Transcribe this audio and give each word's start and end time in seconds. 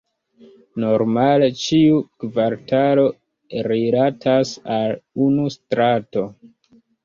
Normale 0.83 1.49
ĉiu 1.63 1.99
kvartalo 2.23 3.05
rilatas 3.69 4.57
al 4.81 4.99
unu 5.31 5.49
strato. 5.61 6.29